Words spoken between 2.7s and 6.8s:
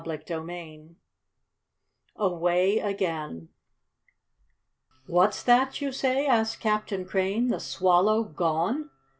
AGAIN "What's that you say?" asked